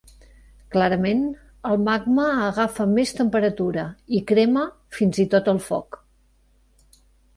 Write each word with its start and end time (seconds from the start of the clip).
Clarament 0.75 1.19
el 1.71 1.77
magma 1.89 2.25
agafa 2.47 2.87
més 2.95 3.13
temperatura 3.19 3.83
i 4.21 4.23
crema 4.33 4.65
fins 5.01 5.21
i 5.25 5.27
tot 5.35 5.53
al 5.55 5.65
foc. 5.67 6.05